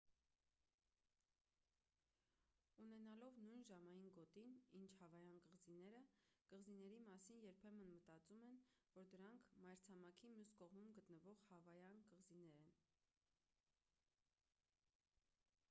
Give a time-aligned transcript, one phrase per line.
[2.83, 5.99] ունենալով նույն ժամային գոտին ինչ հավայան կղզիները
[6.53, 8.57] կղզիների մասին երբեմն մտածում են
[8.97, 12.73] որ դրանք մայրցամաքի մյուս կողմում գտնվող հավայան կղզիներ են